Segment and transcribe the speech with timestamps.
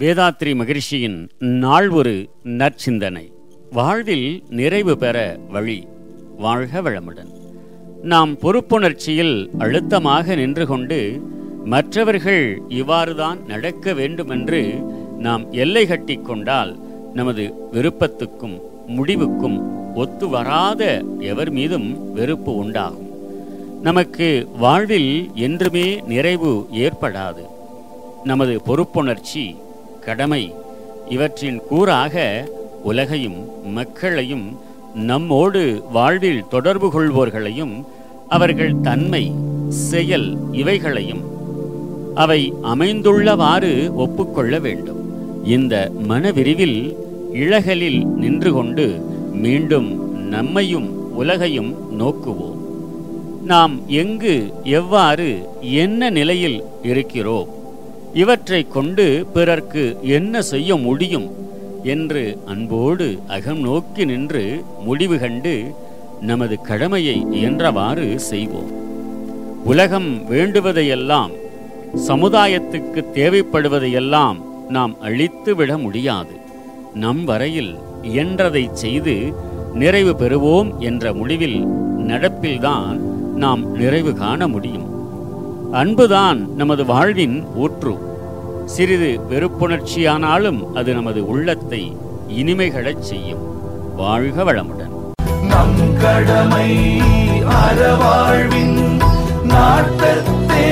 [0.00, 3.32] வேதாத்ரி மகிழ்ச்சியின் நாள் ஒரு நற்சிந்தனை.
[3.70, 5.86] வாழ்வில் நிறைவு பெற வழி
[6.38, 7.30] வாழ்க வளமுடன்.
[8.02, 11.22] நாம் பொறுப்புணர்ச்சியில் அழுத்தமாக நின்று கொண்டு
[11.64, 14.82] மற்றவர்கள் இவ்வாறுதான் நடக்க வேண்டுமென்று
[15.18, 16.78] நாம் எல்லை கட்டி கொண்டால்
[17.14, 19.58] நமது விருப்பத்துக்கும் முடிவுக்கும்
[19.94, 23.10] ஒத்து வராத எவர் மீதும் வெறுப்பு உண்டாகும்.
[23.82, 27.46] நமக்கு வாழ்வில் என்றுமே நிறைவு ஏற்படாது.
[28.24, 29.56] நமது பொறுப்புணர்ச்சி
[30.06, 30.54] கடமை.
[31.08, 32.14] இவற்றின் கூறாக
[32.82, 33.38] உலகையும்
[33.72, 34.46] மக்களையும்
[34.94, 37.74] நம்மோடு வாழ்வில் தொடர்பு கொள்வோர்களையும்
[38.28, 39.32] அவர்கள் தன்மை
[39.68, 41.22] செயல் இவைகளையும்
[42.14, 45.00] அவை அமைந்துள்ளவாறு ஒப்புக்கொள்ள வேண்டும்.
[45.44, 45.74] இந்த
[46.08, 46.78] மனவிரிவில்
[47.32, 48.86] இழகலில் நின்று கொண்டு
[49.32, 49.88] மீண்டும்
[50.28, 52.60] நம்மையும் உலகையும் நோக்குவோம்.
[53.44, 55.28] நாம் எங்கு எவ்வாறு
[55.60, 57.48] என்ன நிலையில் இருக்கிறோம்?
[58.16, 61.26] இவற்றை கொண்டு பிறர்க்கு என்ன செய்ய முடியும்
[61.84, 65.74] என்று அன்போடு அகம் நோக்கி நின்று முடிவு கண்டு
[66.20, 68.70] நமது கடமையை இயன்றவாறு செய்வோம்.
[69.64, 71.30] உலகம் வேண்டுவதையெல்லாம்
[72.08, 76.34] சமுதாயத்துக்கு தேவைப்படுவதையெல்லாம் நாம் அழித்து விட முடியாது.
[76.94, 79.34] நம் வரையில் இயன்றதை செய்து
[79.74, 81.66] நிறைவு பெறுவோம் என்ற முடிவில்
[81.98, 82.96] நடப்பில்தான்
[83.36, 84.94] நாம் நிறைவு காண முடியும்.
[85.72, 88.05] அன்புதான் நமது வாழ்வின் ஊற்று.
[88.66, 91.96] சிறிது வெறுப்புணர்ச்சியானாலும் அது நமது உள்ளத்தை
[92.28, 93.44] இனிமைகளச் செய்யும்.
[93.96, 94.94] வாழ்க வளமுடன்.
[95.42, 97.00] நம் கடமை
[97.62, 98.78] அறவாழ்வின்
[99.42, 100.66] நாட்டத்தே